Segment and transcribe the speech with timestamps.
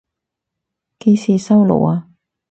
[0.97, 2.09] 幾時收爐啊？